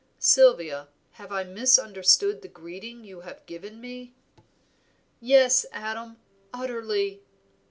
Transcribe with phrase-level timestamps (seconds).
[0.17, 4.15] Sylvia, have I misunderstood the greeting you have given me?"
[5.19, 6.17] "Yes, Adam,
[6.51, 7.21] utterly."